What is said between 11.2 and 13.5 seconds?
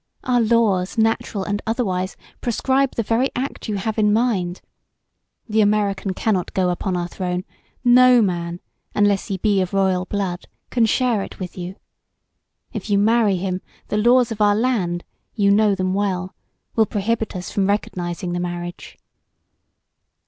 it with you. If you marry